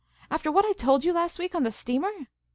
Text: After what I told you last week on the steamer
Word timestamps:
After 0.31 0.51
what 0.51 0.65
I 0.65 0.73
told 0.73 1.05
you 1.05 1.13
last 1.13 1.37
week 1.37 1.53
on 1.53 1.61
the 1.61 1.69
steamer 1.69 2.09